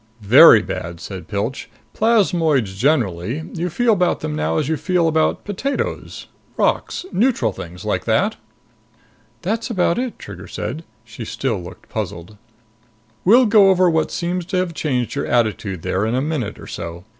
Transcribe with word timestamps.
"Very 0.23 0.63
bad," 0.63 0.99
said 0.99 1.27
Pilch. 1.27 1.69
"Plasmoids 1.93 2.75
generally, 2.75 3.43
you 3.53 3.69
feel 3.69 3.93
about 3.93 4.21
them 4.21 4.35
now 4.35 4.57
as 4.57 4.67
you 4.67 4.75
feel 4.75 5.07
about 5.07 5.45
potatoes... 5.45 6.25
rocks... 6.57 7.05
neutral 7.11 7.51
things 7.51 7.85
like 7.85 8.05
that?" 8.05 8.35
"That's 9.43 9.69
about 9.69 9.99
it," 9.99 10.17
Trigger 10.17 10.47
said. 10.47 10.83
She 11.05 11.23
still 11.23 11.61
looked 11.61 11.87
puzzled. 11.87 12.37
"We'll 13.23 13.45
go 13.45 13.69
over 13.69 13.91
what 13.91 14.09
seems 14.09 14.43
to 14.47 14.57
have 14.57 14.73
changed 14.73 15.13
your 15.13 15.27
attitude 15.27 15.83
there 15.83 16.07
in 16.07 16.15
a 16.15 16.19
minute 16.21 16.57
or 16.57 16.65
so. 16.65 17.03